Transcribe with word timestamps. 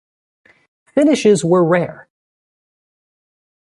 Finishes 0.95 1.45
were 1.45 1.63
rare. 1.63 2.09